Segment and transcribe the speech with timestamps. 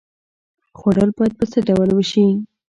[0.77, 2.25] خوړل باید په څه ډول وشي؟